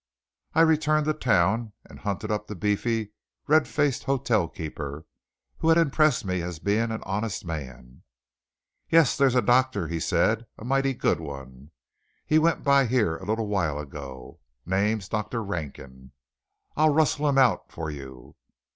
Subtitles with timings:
[0.55, 3.11] I returned to town, and hunted up the beefy,
[3.45, 5.05] red faced hotel keeper,
[5.59, 8.01] who had impressed me as being an honest man.
[8.89, 11.69] "Yes, there's a doctor," said he, "a mighty good one.
[12.25, 14.39] He went by here a little while ago.
[14.65, 15.43] Name's Dr.
[15.43, 16.13] Rankin.
[16.75, 18.33] I'll rustle him out for you.